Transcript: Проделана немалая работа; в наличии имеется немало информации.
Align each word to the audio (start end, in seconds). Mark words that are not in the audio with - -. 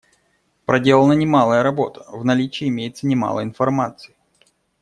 Проделана 0.65 1.13
немалая 1.13 1.61
работа; 1.61 2.05
в 2.11 2.25
наличии 2.25 2.67
имеется 2.67 3.05
немало 3.05 3.43
информации. 3.43 4.15